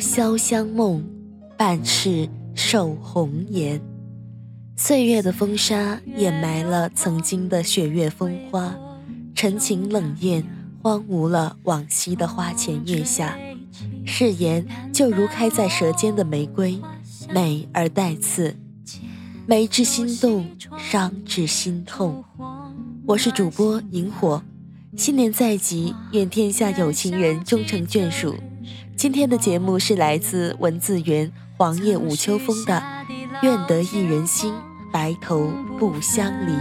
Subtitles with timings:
[0.00, 1.04] 潇湘梦，
[1.58, 3.78] 半世守红颜。
[4.74, 8.74] 岁月的风沙掩埋了曾经的雪月风花，
[9.34, 10.42] 陈情冷艳，
[10.82, 13.36] 荒芜了往昔的花前月下。
[14.06, 16.80] 誓言就如开在舌尖的玫瑰，
[17.28, 18.56] 美而带刺，
[19.46, 20.46] 美至心动，
[20.78, 22.24] 伤至心痛。
[23.06, 24.42] 我是主播萤火，
[24.96, 28.34] 新年在即，愿天下有情人终成眷属。
[28.96, 32.74] 今天的节目是来自文字园黄叶舞秋风的
[33.42, 34.52] 《愿得一人心，
[34.92, 36.52] 白头不相离》。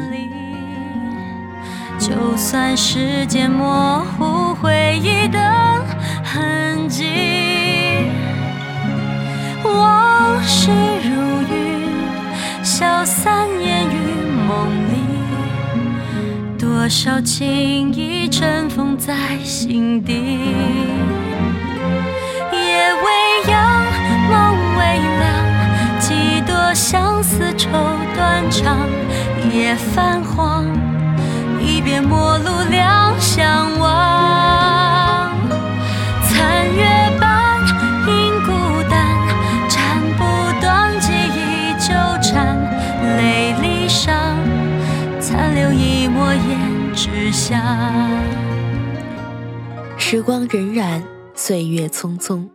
[1.98, 5.40] 就算时间模糊回忆的
[6.24, 7.06] 痕迹，
[9.64, 10.70] 往事
[11.04, 11.10] 如
[11.52, 13.98] 云，消散烟雨
[14.48, 14.89] 梦里，
[16.72, 20.14] 多少情意尘封在心底。
[22.54, 23.84] 夜未央，
[24.30, 24.80] 梦未
[25.20, 27.68] 凉，几多相思愁
[28.16, 28.88] 断肠，
[29.52, 30.64] 夜泛黄。
[31.60, 32.99] 一别陌路两
[49.98, 51.02] 时光荏苒，
[51.34, 52.48] 岁月匆匆，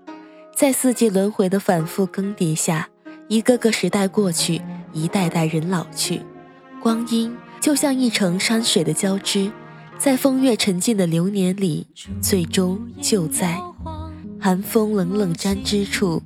[0.54, 2.88] 在四季轮回的反复更迭下，
[3.28, 6.20] 一个个时代过去，一代代人老去，
[6.80, 7.36] 光阴。
[7.60, 9.50] 就像一程山水的交织，
[9.98, 11.86] 在风月沉浸的流年里，
[12.20, 13.58] 最终就在
[14.38, 16.22] 寒风冷冷沾之处，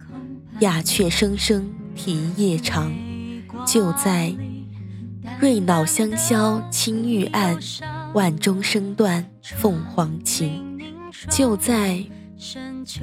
[0.61, 2.91] 鸦雀声声啼夜长；
[3.65, 4.35] 就在
[5.41, 7.57] 瑞脑香消青玉案，
[8.15, 10.51] 万钟声断凤凰琴；
[11.31, 12.03] 就在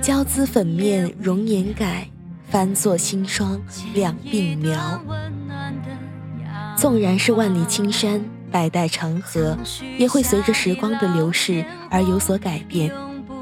[0.02, 2.08] 娇姿粉面容颜改，
[2.50, 3.62] 翻作新霜
[3.94, 5.02] 两鬓描。
[6.78, 9.58] 纵然是万里青山，百代长河，
[9.98, 12.92] 也会随着时光的流逝而有所改变。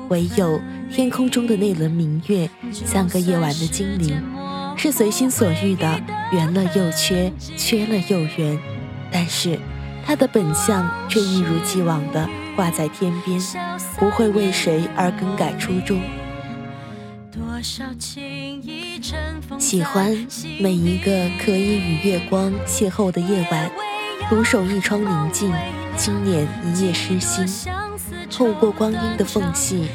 [0.10, 4.22] 唯有天空中的那轮明月，像个夜晚的精灵，
[4.76, 8.60] 是随心所欲的，圆了又缺，缺了又圆。
[9.12, 9.58] 但是，
[10.06, 13.40] 它的本相却一如既往地挂在天边，
[13.98, 16.02] 不会为谁而更改初衷。
[19.58, 20.28] 喜欢
[20.60, 23.72] 每一个可以与月光邂逅的夜晚，
[24.30, 25.52] 独守一窗宁静，
[25.98, 27.46] 轻捻一夜诗心，
[28.30, 29.88] 透过光阴的缝隙，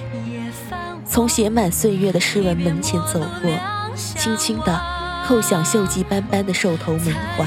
[1.04, 3.50] 从写满岁月的诗文门前走过，
[3.94, 4.80] 轻轻地
[5.26, 7.46] 叩响锈迹斑斑的兽头门环，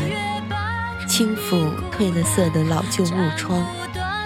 [1.22, 3.64] 轻抚褪了色的老旧木窗，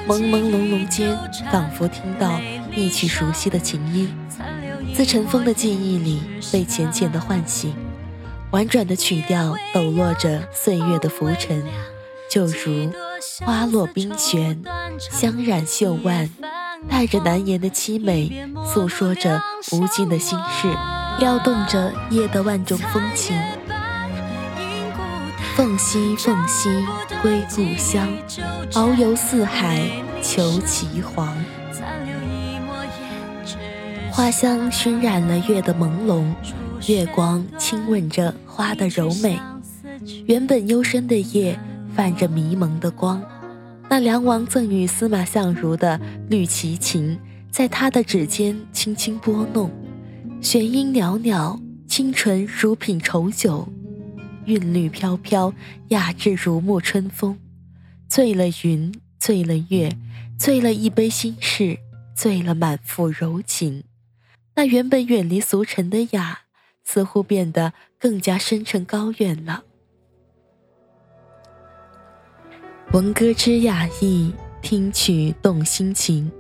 [0.08, 1.20] 朦朦胧胧间，
[1.52, 2.40] 仿佛听到
[2.74, 4.18] 一曲熟悉的琴音。
[4.96, 6.22] 自尘封的记忆里
[6.54, 7.76] 被浅浅的唤醒，
[8.52, 11.62] 婉转的曲调抖落着岁月的浮尘，
[12.32, 12.90] 就如
[13.42, 14.64] 花落冰泉，
[14.98, 16.30] 香染袖腕，
[16.90, 19.42] 带着难言的凄美，诉说着
[19.74, 20.70] 无尽的心事，
[21.20, 23.38] 撩动着夜的万种风情。
[25.56, 26.68] 凤兮凤兮
[27.22, 28.06] 归故乡，
[28.72, 29.90] 遨游四海
[30.22, 31.34] 求其凰。
[34.12, 36.26] 花香熏染了月的朦胧，
[36.90, 39.40] 月光亲吻着花的柔美。
[40.26, 41.58] 原本幽深的夜，
[41.96, 43.24] 泛着迷蒙的光。
[43.90, 47.18] 那梁王赠予司马相如的绿绮琴，
[47.50, 49.72] 在他的指尖轻轻拨弄，
[50.42, 53.66] 弦音袅袅，清纯如品稠酒，
[54.46, 55.54] 韵律飘飘，
[55.90, 57.40] 雅致如沐春风。
[58.08, 59.98] 醉了云，醉了月，
[60.38, 61.80] 醉了一杯心事，
[62.16, 63.84] 醉了满腹柔情。
[64.56, 66.42] 那原本远离俗尘的雅，
[66.84, 69.64] 似乎变得更加深沉高远了。
[72.94, 74.32] 闻歌知雅意，
[74.62, 76.32] 听曲动心情。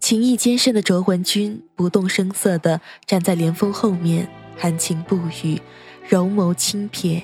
[0.00, 5.60] 情意坚深的卓文君不动声色地站在莲峰后面，含情不语，
[6.08, 7.22] 柔眸轻瞥，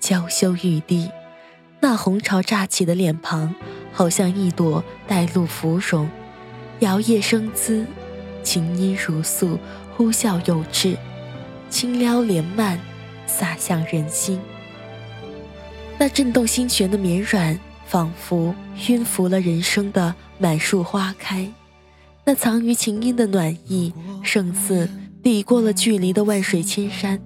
[0.00, 1.10] 娇羞欲滴。
[1.80, 3.54] 那红潮乍起的脸庞，
[3.92, 6.08] 好像一朵带露芙蓉，
[6.80, 7.86] 摇曳生姿。
[8.42, 9.58] 琴音如诉，
[9.94, 10.96] 呼啸有致，
[11.68, 12.80] 轻撩连蔓，
[13.26, 14.40] 洒向人心。
[15.98, 18.54] 那震动心弦的绵软，仿佛
[18.88, 21.46] 晕拂了人生的满树花开。
[22.24, 23.92] 那藏于琴音的暖意，
[24.22, 24.88] 胜似
[25.22, 27.20] 抵过了距离的万水千山。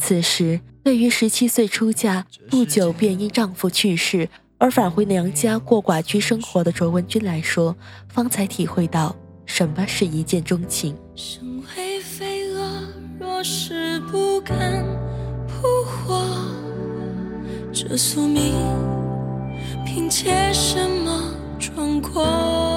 [0.00, 7.76] 此时，对于十七岁出嫁，不久便因丈夫去世而返回娘家过寡居生活的卓文君来说，
[8.08, 9.14] 方才体会到。
[9.44, 10.94] 什么是一见钟情？
[11.14, 12.82] 生为飞蛾，
[13.18, 14.84] 若是不敢
[15.46, 16.22] 扑火，
[17.72, 18.54] 这宿命
[19.86, 22.67] 凭借什么闯过？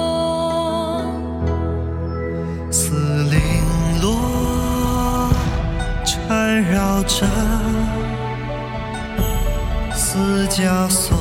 [10.54, 11.16] 枷锁，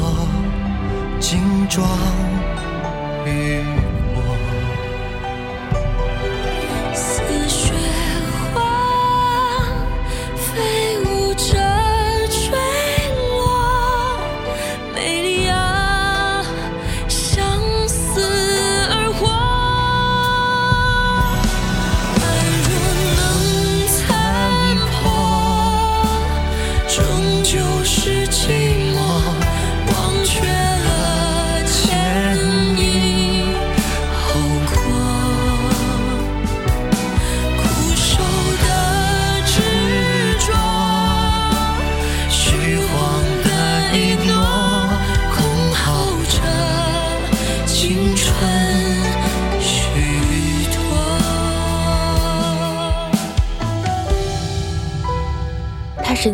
[1.22, 1.88] 精装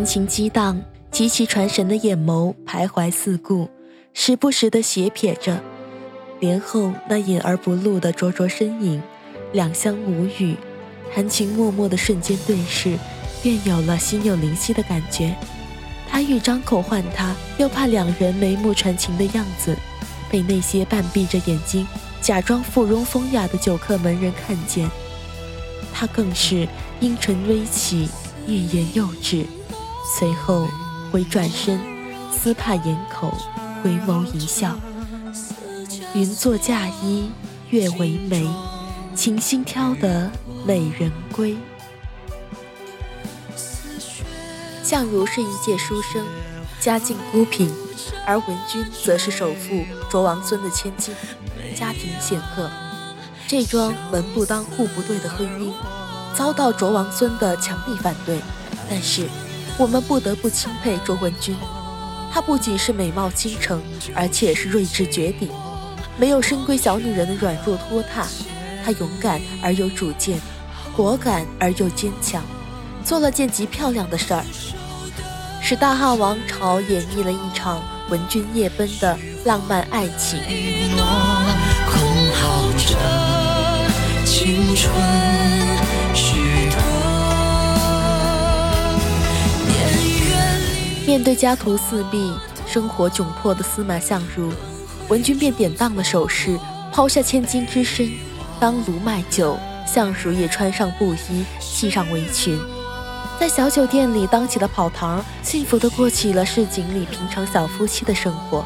[0.08, 0.82] 情激荡，
[1.12, 3.70] 极其传神的眼眸徘徊四顾，
[4.14, 5.62] 时不时的斜瞥着
[6.40, 9.04] 帘后那隐而不露的灼灼身影。
[9.52, 10.56] 两相无语，
[11.14, 12.98] 含情脉脉的瞬间对视，
[13.44, 15.36] 便有了心有灵犀的感觉。
[16.10, 19.76] 他欲张口唤他，又怕两人眉目传情的样子
[20.30, 21.86] 被那些半闭着眼睛、
[22.22, 24.90] 假装附庸风雅的酒客门人看见。
[25.94, 26.66] 他更是
[27.02, 28.08] 阴唇微起，
[28.48, 29.46] 欲言又止。
[30.10, 30.66] 随后
[31.12, 31.80] 回转身，
[32.32, 33.32] 丝帕掩口，
[33.84, 34.74] 回眸一笑。
[36.14, 37.30] 云作嫁衣，
[37.70, 38.50] 月为媒，
[39.14, 40.32] 情心挑得
[40.66, 41.58] 美人归。
[44.82, 46.26] 相如是一介书生，
[46.80, 47.70] 家境孤贫，
[48.26, 51.14] 而文君则是首富卓王孙的千金，
[51.76, 52.70] 家庭显赫。
[53.46, 55.74] 这桩门不当户不对的婚姻，
[56.34, 58.40] 遭到卓王孙的强力反对，
[58.90, 59.28] 但是。
[59.80, 61.56] 我们不得不钦佩卓文君，
[62.34, 63.80] 她不仅是美貌倾城，
[64.16, 65.50] 而且是睿智绝顶，
[66.18, 68.26] 没有深闺小女人的软弱拖沓。
[68.84, 70.40] 她勇敢而有主见，
[70.96, 72.42] 果敢而又坚强，
[73.04, 74.44] 做了件极漂亮的事儿，
[75.62, 77.80] 使大汉王朝演绎了一场
[78.10, 79.16] 文君夜奔的
[79.46, 80.40] 浪漫爱情。
[81.88, 82.00] 空
[82.34, 82.98] 耗着
[84.26, 85.47] 青春。
[91.08, 92.34] 面对家徒四壁、
[92.66, 94.52] 生活窘迫的司马相如，
[95.08, 96.60] 文君便典当了首饰，
[96.92, 98.12] 抛下千金之身，
[98.60, 99.58] 当炉卖酒。
[99.86, 102.60] 相如也穿上布衣，系上围裙，
[103.40, 108.66] 在小酒店里当起了跑堂，幸福地过起了市井里平常小夫妻的生活。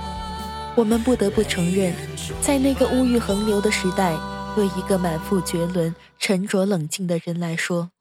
[0.74, 1.94] 我们不得不承认，
[2.42, 4.18] 在那个物欲横流的时代，
[4.56, 7.92] 对一个满腹绝伦、沉着冷静的人来说，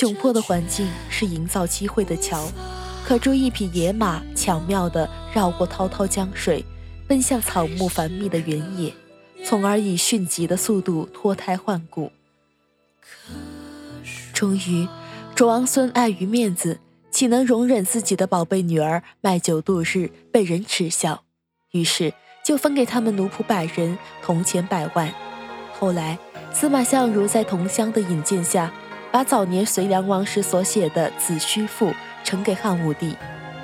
[0.00, 2.46] 窘迫的环境是营造机会的桥。
[3.04, 6.64] 可助一匹野马巧妙地绕过滔滔江水，
[7.06, 8.92] 奔向草木繁密的原野，
[9.44, 12.10] 从而以迅疾的速度脱胎换骨。
[14.32, 14.88] 终于，
[15.34, 16.78] 卓王孙碍于面子，
[17.10, 21.24] 岂能容忍自己的宝贝女儿卖酒度日，被人耻笑？
[21.72, 25.12] 于是就分给他们奴仆百人，铜钱百万。
[25.78, 26.18] 后来，
[26.52, 28.72] 司马相如在同乡的引荐下，
[29.10, 31.88] 把早年隋梁王时所写的《子虚赋》。
[32.24, 33.16] 呈给汉武帝，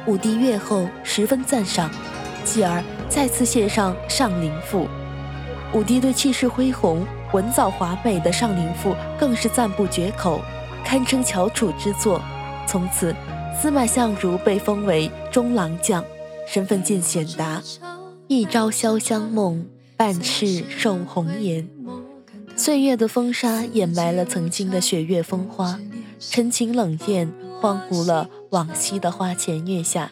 [0.06, 1.90] 武帝阅后十分赞赏，
[2.44, 4.84] 继而再次献上《上林赋》。
[5.72, 10.40] 武帝对气势恢宏、文藻华美的《上林赋》更是赞不绝口，
[10.84, 12.20] 堪称翘楚之作。
[12.66, 13.14] 从此，
[13.60, 16.04] 司马相如被封为中郎将，
[16.46, 17.62] 身份渐显达。
[18.26, 21.68] 一朝潇湘梦，半世受红颜。
[22.56, 25.78] 岁月的风沙掩埋了曾经的雪月风花，
[26.18, 27.32] 陈情冷艳。
[27.60, 30.10] 荒芜了往昔的花前月下，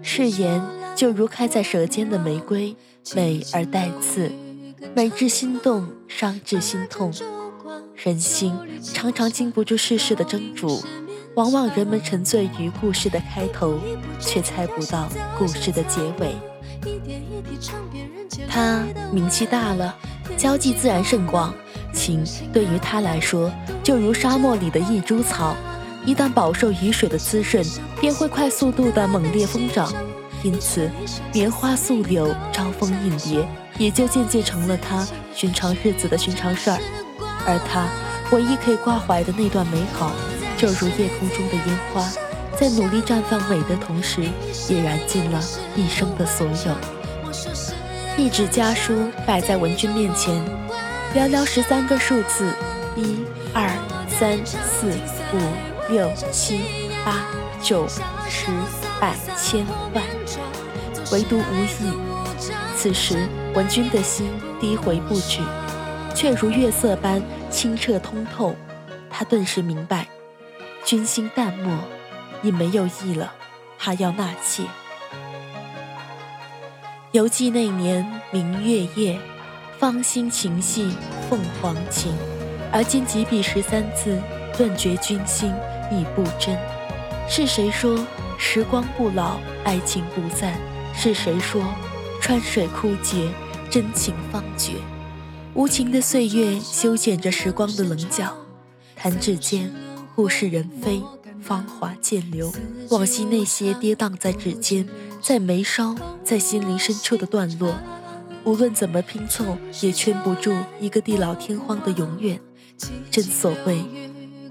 [0.00, 0.62] 誓言
[0.94, 2.76] 就如开在舌尖的玫瑰，
[3.16, 4.30] 美而带刺，
[4.94, 7.12] 美至心动，伤至心痛。
[7.96, 10.82] 人心常常经不住世事的蒸煮，
[11.34, 13.78] 往往人们沉醉于故事的开头，
[14.20, 16.36] 却猜不到故事的结尾。
[18.48, 19.96] 他名气大了，
[20.36, 21.52] 交际自然甚广，
[21.92, 23.52] 情对于他来说，
[23.82, 25.56] 就如沙漠里的一株草。
[26.06, 27.64] 一旦饱受雨水的滋润，
[28.00, 29.92] 便会快速度的猛烈疯长，
[30.42, 30.90] 因此
[31.32, 36.78] 棉花素柳、招蜂引蝶，也就渐渐成了他寻常日子的寻常事儿。
[37.46, 37.88] 而他
[38.34, 40.12] 唯一可以挂怀的那段美好，
[40.58, 42.06] 就如夜空中的烟花，
[42.58, 44.22] 在努力绽放美的同时，
[44.68, 45.40] 也燃尽了
[45.74, 46.74] 一生的所有。
[48.16, 50.40] 一纸家书摆在文君面前，
[51.14, 52.52] 寥寥十三个数字：
[52.94, 53.68] 一、二、
[54.06, 54.90] 三、四、
[55.32, 57.26] 五、六、七、八、
[57.60, 58.46] 九、十、
[58.98, 60.02] 百、千、万，
[61.12, 61.92] 唯独无意。
[62.74, 65.40] 此时，文君的心低回不止，
[66.14, 68.54] 却如月色般清澈通透。
[69.10, 70.08] 他顿时明白，
[70.84, 71.76] 君心淡漠，
[72.42, 73.32] 已没有意了。
[73.78, 74.64] 他要纳妾。
[77.12, 79.20] 游记那年明月夜，
[79.78, 80.96] 芳心情系
[81.28, 82.12] 凤凰情。
[82.72, 84.20] 而今几笔十三字，
[84.58, 85.54] 断绝君心
[85.90, 86.58] 已不真。
[87.28, 88.06] 是谁说
[88.38, 90.52] 时光不老，爱情不散？
[90.94, 91.62] 是谁说
[92.20, 93.28] 川水枯竭，
[93.70, 94.74] 真情方绝？
[95.54, 98.36] 无情的岁月修剪着时光的棱角。
[98.96, 99.72] 弹指间，
[100.16, 101.02] 物是人非，
[101.40, 102.52] 芳华渐流。
[102.90, 104.88] 往昔那些跌宕在指尖、
[105.20, 107.74] 在眉梢、在心灵深处的段落，
[108.44, 112.40] 无论怎么拼凑，也圈不住一个地老天荒的永远。
[113.10, 113.84] 正所谓，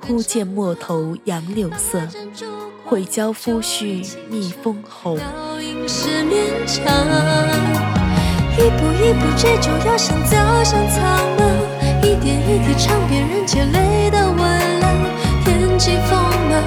[0.06, 2.02] 忽见陌头杨柳色，
[2.86, 5.16] 悔教夫婿觅封侯。
[5.16, 5.20] 一
[8.70, 11.02] 步一步追逐，要想走向苍
[11.38, 11.42] 茫。
[12.02, 14.38] 一点一滴尝遍人间泪的温
[14.82, 14.94] 凉，
[15.46, 16.20] 天际风
[16.52, 16.62] 浪，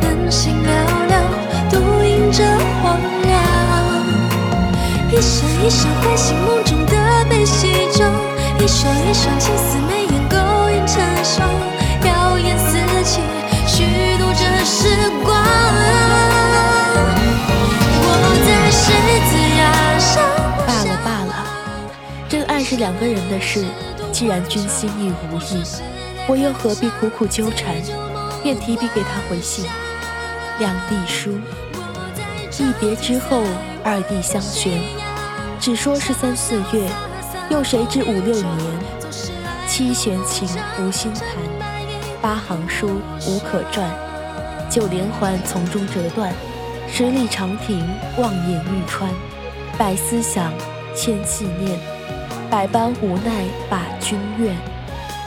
[0.00, 0.66] 人心寥
[1.10, 1.12] 寥，
[1.70, 2.42] 独饮着
[2.82, 3.36] 荒凉。
[5.12, 6.92] 一生一生唤醒梦中的
[7.28, 8.10] 悲喜中，
[8.58, 10.07] 一双一双青丝眉
[22.68, 23.64] 是两个人的事。
[24.12, 25.62] 既然君心亦无意，
[26.26, 27.74] 我又何必苦苦纠缠？
[28.42, 29.64] 便提笔给他回信：
[30.58, 31.30] 两地书，
[32.58, 33.42] 一别之后，
[33.82, 34.82] 二地相悬。
[35.58, 36.86] 只说是三四月，
[37.48, 38.58] 又谁知五六年？
[39.66, 40.46] 七弦琴
[40.78, 41.24] 无心弹，
[42.20, 43.90] 八行书无可传。
[44.68, 46.34] 九连环从中折断，
[46.86, 47.82] 十里长亭
[48.18, 49.10] 望眼欲穿。
[49.78, 50.52] 百思想，
[50.94, 51.97] 千系念。
[52.50, 54.56] 百般无奈把君怨，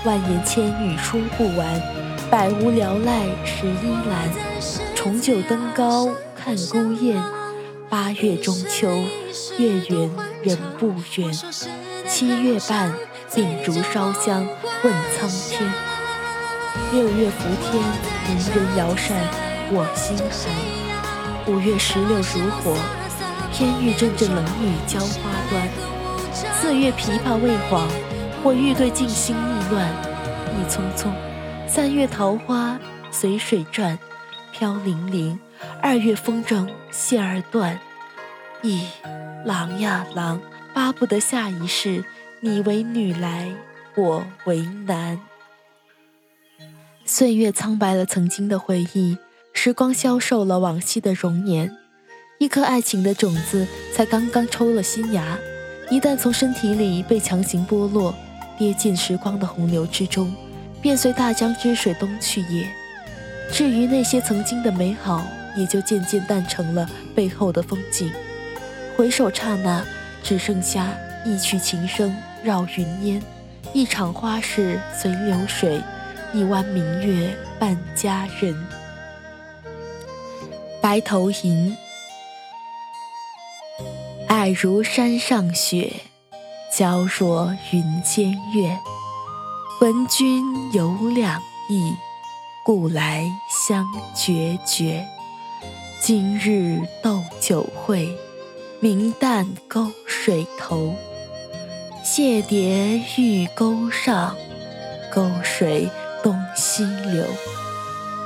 [0.04, 1.82] 万言千语说不完。
[2.32, 4.28] 百无聊赖十依兰，
[4.96, 7.22] 重九登高看孤雁。
[7.90, 8.90] 八月中秋
[9.60, 10.10] 月圆
[10.42, 11.32] 人不圆，
[12.08, 12.92] 七月半
[13.36, 14.44] 秉烛烧香
[14.84, 15.62] 问苍天。
[16.92, 17.84] 六月伏天
[18.28, 19.16] 人人摇扇
[19.70, 21.54] 我心寒。
[21.54, 22.75] 五月石榴如火，
[23.54, 26.00] 天欲阵阵冷雨浇花端。
[26.62, 27.89] 四月琵琶未黄，
[28.44, 29.91] 我欲对镜心意乱，
[30.53, 31.12] 意匆匆。
[31.68, 33.98] 三月桃花随水转，
[34.51, 35.39] 飘零零。
[35.82, 37.80] 二月风筝线儿断，
[38.62, 38.84] 咦，
[39.44, 40.39] 郎呀郎，
[40.72, 42.06] 巴不得下一世
[42.41, 43.51] 你为女来，
[43.96, 45.20] 我为男。
[47.06, 49.18] 岁月苍白了曾经的回忆，
[49.51, 51.75] 时光消瘦了往昔的容颜，
[52.38, 55.39] 一颗爱情的种子才刚刚抽了新芽。
[55.91, 58.15] 一旦从身体里被强行剥落，
[58.57, 60.33] 跌进时光的洪流之中，
[60.81, 62.65] 便随大江之水东去也。
[63.51, 65.21] 至于那些曾经的美好，
[65.53, 68.10] 也就渐渐淡成了背后的风景。
[68.95, 69.86] 回首刹那，
[70.24, 70.93] 只剩下
[71.25, 73.21] 一曲琴声绕云烟，
[73.74, 75.81] 一场花事随流水，
[76.33, 78.55] 一弯明月伴佳人。
[80.79, 81.75] 白头吟。
[84.41, 85.93] 爱如山上雪，
[86.75, 88.75] 娇若云间月。
[89.79, 90.43] 闻君
[90.74, 91.93] 有两意，
[92.65, 95.05] 故来相决绝。
[96.01, 98.17] 今日斗酒会，
[98.79, 100.95] 明旦沟水头。
[102.03, 104.36] 谢蝶玉钩上，
[105.13, 105.88] 沟水
[106.24, 107.24] 东西流。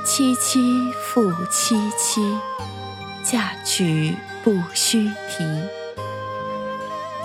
[0.06, 2.38] 凄凄复凄凄，
[3.22, 5.44] 嫁娶不须啼。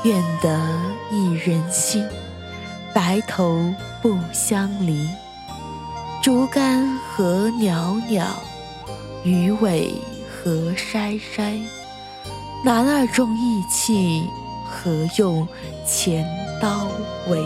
[0.03, 0.59] 愿得
[1.11, 2.03] 一人心，
[2.91, 5.07] 白头不相离。
[6.23, 8.25] 竹竿何袅袅，
[9.23, 9.93] 鱼尾
[10.27, 11.61] 何筛筛。
[12.63, 14.27] 男儿重义气，
[14.67, 15.47] 何用
[15.85, 16.27] 钱
[16.59, 16.87] 刀
[17.27, 17.43] 为？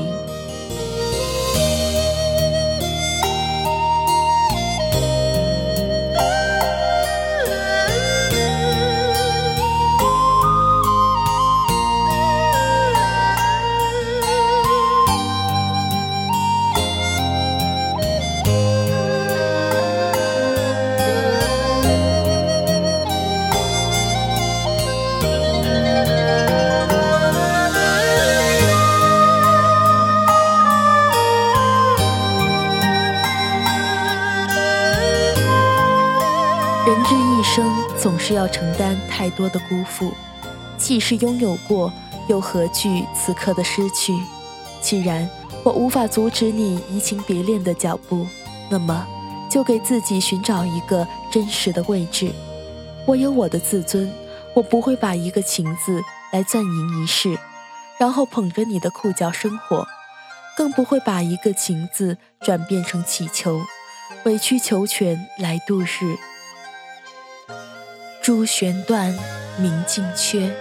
[39.36, 40.12] 多的辜负。
[40.78, 41.92] 既是拥有过，
[42.28, 44.14] 又何惧此刻的失去？
[44.82, 45.30] 既然
[45.64, 48.28] 我无法阻止你移情别恋的脚步，
[48.70, 49.08] 那么
[49.50, 52.32] 就给自己寻找一个真实的位置。
[53.06, 54.12] 我有我的自尊，
[54.54, 56.02] 我不会把一个情字
[56.32, 57.38] 来钻营一世，
[57.98, 59.88] 然后捧着你的裤脚生活，
[60.58, 63.62] 更不会把一个情字转变成乞求，
[64.26, 66.18] 委曲求全来度日。
[68.26, 69.16] 朱弦断，
[69.56, 70.52] 明镜缺，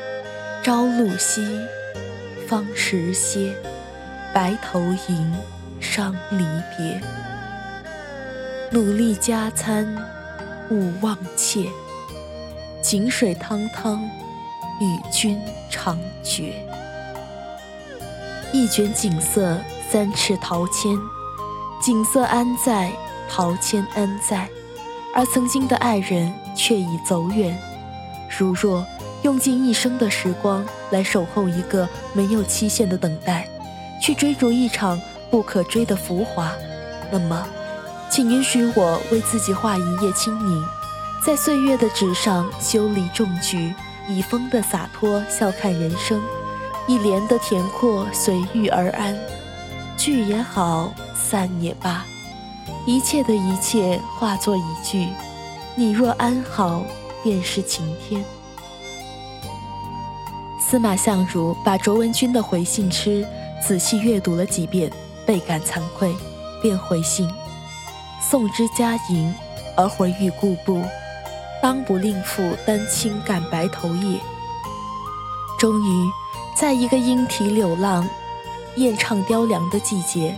[0.62, 1.66] 朝露晞，
[2.46, 3.56] 芳时歇。
[4.34, 4.78] 白头
[5.08, 5.34] 吟，
[5.80, 6.44] 伤离
[6.76, 7.00] 别。
[8.70, 9.96] 努力加餐，
[10.68, 11.64] 勿忘切。
[12.82, 14.02] 井水汤汤，
[14.78, 15.40] 与君
[15.70, 16.52] 长绝。
[18.52, 19.58] 一卷锦瑟，
[19.90, 20.94] 三尺桃签。
[21.80, 22.92] 锦瑟安在？
[23.26, 24.50] 桃签安在？
[25.14, 27.56] 而曾经的爱人却已走远。
[28.28, 28.84] 如若
[29.22, 33.48] 用尽一生的时光来守候一个没有期限的等待，
[34.00, 36.52] 去追逐一场不可追的浮华，
[37.10, 37.46] 那么，
[38.10, 40.64] 请允许我为自己画一页清明，
[41.24, 43.72] 在岁月的纸上修理种菊，
[44.08, 46.20] 以风的洒脱笑看人生，
[46.86, 49.16] 以莲的恬阔随遇而安。
[49.96, 52.04] 聚也好，散也罢。
[52.84, 55.08] 一切的一切化作一句
[55.76, 56.84] ：“你若安好，
[57.22, 58.24] 便是晴天。”
[60.60, 63.26] 司马相如把卓文君的回信诗
[63.62, 64.90] 仔细阅读了几遍，
[65.26, 66.14] 倍感惭愧，
[66.62, 67.28] 便回信
[68.20, 69.34] ：“送之嘉盈，
[69.76, 70.82] 而回欲故步，
[71.62, 74.18] 当不令父丹青感白头也。”
[75.58, 76.10] 终于，
[76.56, 78.08] 在一个莺啼柳浪、
[78.76, 80.34] 燕唱雕梁的季节，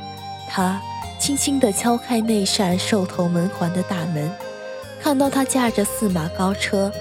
[0.48, 0.80] 他。
[1.18, 4.30] 轻轻地敲开那扇兽头门环的大门，
[5.02, 6.92] 看到他驾着驷马高车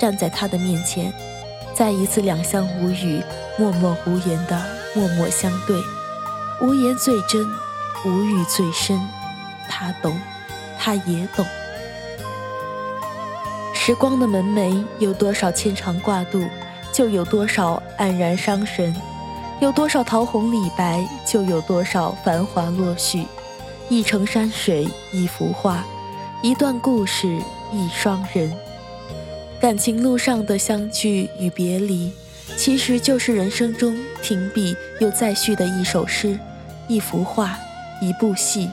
[0.00, 1.12] 站在他的面前，
[1.74, 3.22] 再一次两相无语、
[3.56, 4.60] 默默无言的
[4.94, 5.76] 默默相对，
[6.60, 7.46] 无言最真，
[8.04, 9.00] 无语最深。
[9.68, 10.20] 他懂，
[10.78, 11.46] 他也懂。
[13.74, 16.44] 时光的门楣有多少牵肠挂肚，
[16.92, 18.92] 就有多少黯然伤神；
[19.60, 23.24] 有多少桃红李白，就有多少繁华落絮。
[23.88, 25.84] 一程山水，一幅画，
[26.42, 27.38] 一段故事，
[27.72, 28.52] 一双人。
[29.60, 32.10] 感情路上的相聚与别离，
[32.56, 36.36] 其实就是人生中停笔又再续的一首诗、
[36.88, 37.56] 一幅画、
[38.00, 38.68] 一部戏。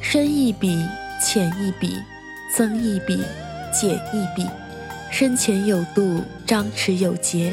[0.00, 0.86] 深一笔，
[1.20, 2.00] 浅一笔，
[2.56, 3.20] 增一笔，
[3.72, 4.46] 减一笔，
[5.10, 7.52] 深浅有度，张弛有节，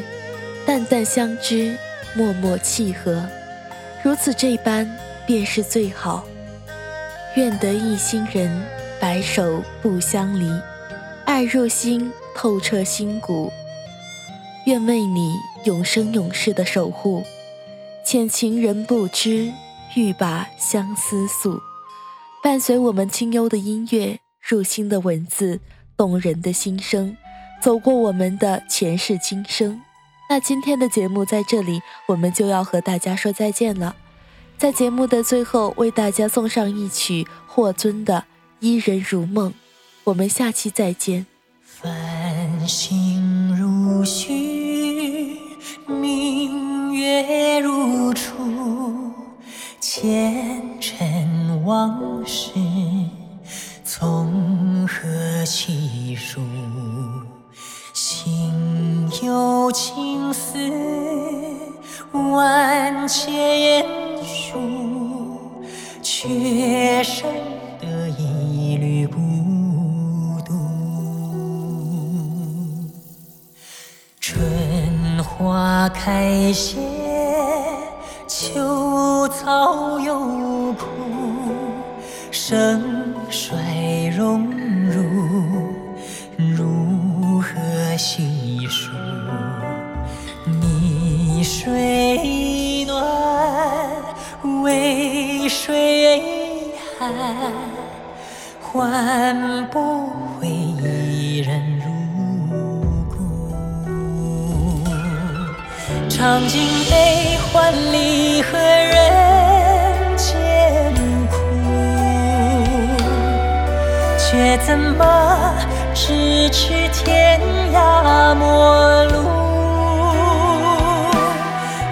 [0.64, 1.76] 淡淡相知，
[2.14, 3.26] 默默契合，
[4.04, 4.88] 如此这般，
[5.26, 6.24] 便是最好。
[7.36, 8.62] 愿得一心人，
[9.02, 10.46] 白首不相离，
[11.26, 13.50] 爱入心，透彻心骨。
[14.66, 17.24] 愿为你永生永世的守护。
[18.06, 19.54] 浅情人不知，
[19.96, 21.62] 欲把相思诉。
[22.44, 25.62] 伴随我们清幽的音乐，入心的文字，
[25.96, 27.16] 动人的心声，
[27.62, 29.80] 走过我们的前世今生。
[30.30, 33.96] 那今天的节目在这里，我们就要和大家说再见了。
[34.58, 38.16] 在节目的最后，为大家送上一曲霍尊的
[38.62, 39.52] 《伊人如梦》，
[40.04, 41.26] 我们下期再见。
[41.64, 45.38] 繁星如许，
[45.88, 48.34] 明月如初，
[49.80, 52.52] 前尘往事
[53.86, 56.42] 从何起数？
[57.94, 60.58] 心有情丝
[62.12, 64.00] 万千。
[66.02, 67.24] 却剩
[68.80, 69.20] 一缕孤
[70.46, 70.54] 独。
[74.22, 76.80] 春花开谢，
[78.26, 80.86] 秋草又枯，
[82.32, 84.49] 盛衰荣
[98.72, 101.86] 换不回一人如
[103.10, 103.18] 故。
[106.08, 110.94] 尝尽悲欢离合人间
[111.32, 111.36] 苦，
[114.20, 115.04] 却怎么
[115.96, 117.42] 咫尺天
[117.74, 119.18] 涯陌路？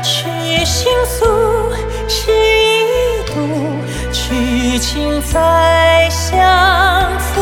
[0.04, 0.30] 去
[0.64, 1.26] 倾诉。
[4.80, 6.40] 情再相
[7.20, 7.42] 负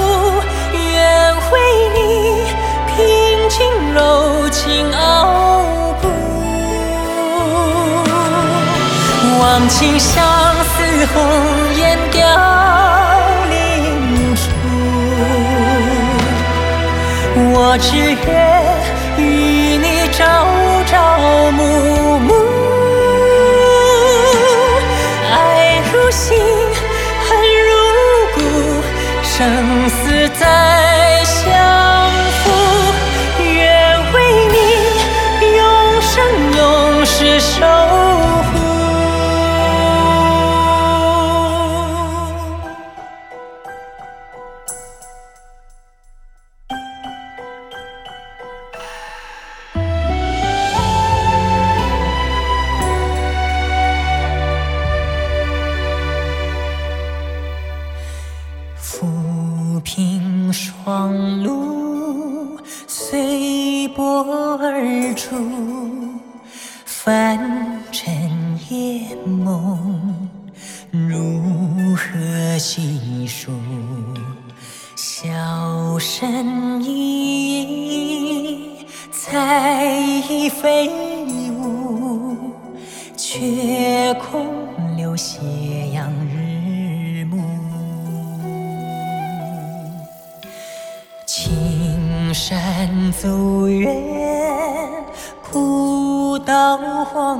[0.73, 1.59] 愿为
[1.93, 2.43] 你
[2.87, 6.07] 平静柔情傲骨
[9.39, 10.23] 忘情相
[10.63, 11.15] 思红
[11.77, 12.21] 颜凋
[13.49, 14.43] 零处。
[17.53, 18.25] 我只愿
[19.17, 20.44] 与你朝
[83.85, 84.47] 夜空
[84.97, 85.37] 留斜
[85.93, 87.39] 阳日暮。
[91.27, 93.95] 青山走远，
[95.51, 97.39] 古道荒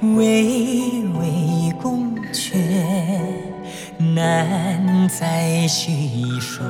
[0.00, 2.56] 芜，巍巍宫阙，
[3.98, 6.62] 难再叙述。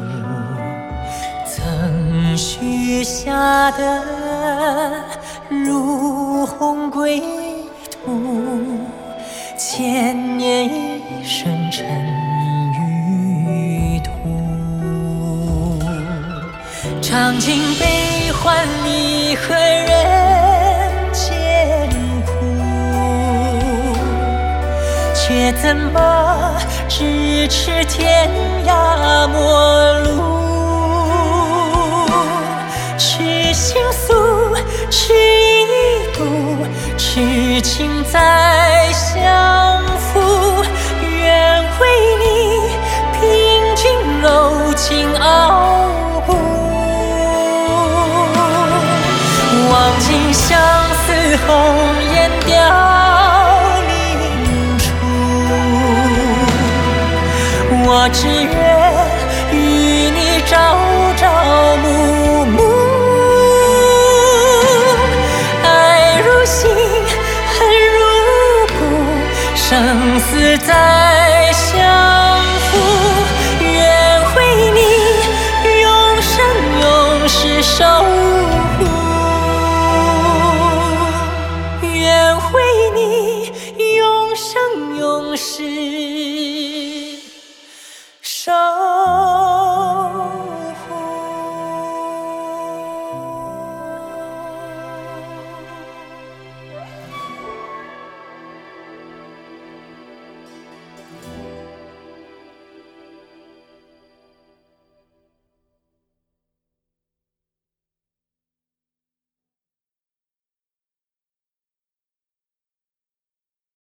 [1.46, 4.02] 曾许下的
[5.48, 7.22] 如虹归，
[9.82, 11.86] 千年一生尘
[12.74, 14.10] 与土。
[17.00, 19.88] 尝尽悲欢离合人
[21.14, 21.88] 间
[22.26, 22.30] 苦，
[25.14, 26.54] 却怎么
[26.86, 28.28] 咫尺天
[28.66, 30.08] 涯陌路？
[32.98, 34.12] 痴心诉，
[34.90, 36.22] 痴一度，
[37.02, 40.20] 痴情再相负。
[41.00, 41.82] 愿为
[42.20, 42.26] 你
[43.14, 43.20] 凭
[43.74, 43.80] 尽
[44.20, 44.28] 柔
[44.74, 45.88] 情傲
[46.26, 46.36] 骨。
[49.70, 50.60] 忘尽相
[51.06, 51.06] 思
[51.46, 51.48] 红
[52.12, 52.52] 颜凋
[53.88, 53.90] 零
[54.78, 54.84] 处，
[57.86, 58.54] 我只愿
[59.50, 59.54] 与
[60.10, 60.52] 你朝
[61.16, 61.22] 朝
[61.82, 61.99] 暮。
[69.70, 71.78] 生死在笑